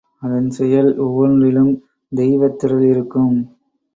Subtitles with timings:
[0.21, 1.71] அதன் செயல் ஒவ்வொன்றிலும்
[2.11, 3.35] தெய்வத்திறல் இருக்கும்.